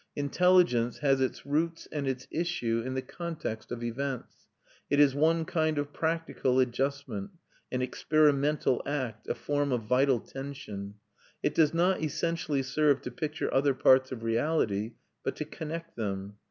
Intelligence 0.15 0.97
has 1.03 1.21
its 1.21 1.45
roots 1.45 1.87
and 1.91 2.07
its 2.07 2.27
issue 2.31 2.81
in 2.83 2.95
the 2.95 3.03
context 3.03 3.71
of 3.71 3.83
events; 3.83 4.47
it 4.89 4.99
is 4.99 5.13
one 5.13 5.45
kind 5.45 5.77
of 5.77 5.93
practical 5.93 6.59
adjustment, 6.59 7.29
an 7.71 7.83
experimental 7.83 8.81
act, 8.87 9.27
a 9.27 9.35
form 9.35 9.71
of 9.71 9.83
vital 9.83 10.19
tension. 10.19 10.95
It 11.43 11.53
does 11.53 11.71
not 11.71 12.01
essentially 12.01 12.63
serve 12.63 13.01
to 13.03 13.11
picture 13.11 13.53
other 13.53 13.75
parts 13.75 14.11
of 14.11 14.23
reality, 14.23 14.93
but 15.23 15.35
to 15.35 15.45
connect 15.45 15.95
them. 15.95 16.37